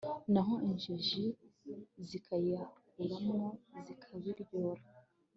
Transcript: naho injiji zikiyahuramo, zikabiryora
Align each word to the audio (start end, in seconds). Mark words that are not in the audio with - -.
naho 0.33 0.53
injiji 0.67 1.23
zikiyahuramo, 2.07 3.39
zikabiryora 3.85 4.83